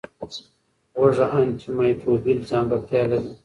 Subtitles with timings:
[0.97, 3.31] هوږه انټي مایکروبیل ځانګړتیا لري.